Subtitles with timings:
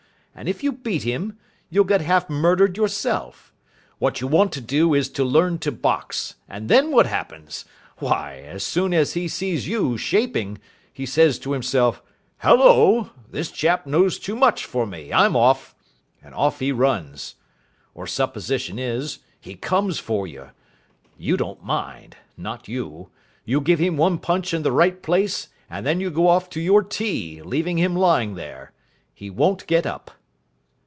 [0.33, 1.37] And if you beat him,
[1.69, 3.53] you'll get half murdered yourself.
[3.99, 7.65] What you want to do is to learn to box, and then what happens?
[7.97, 10.57] Why, as soon as he sees you shaping,
[10.93, 12.01] he says to himself,
[12.39, 15.11] 'Hullo, this chap knows too much for me.
[15.11, 15.75] I'm off,'
[16.23, 17.35] and off he runs.
[17.93, 20.51] Or supposition is, he comes for you.
[21.17, 22.15] You don't mind.
[22.37, 23.09] Not you.
[23.43, 26.61] You give him one punch in the right place, and then you go off to
[26.61, 28.71] your tea, leaving him lying there.
[29.13, 30.09] He won't get up."